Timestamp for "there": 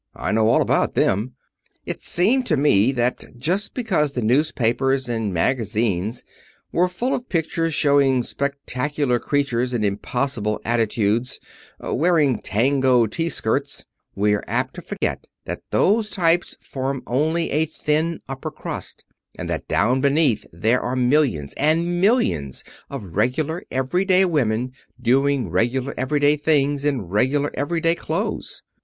20.51-20.81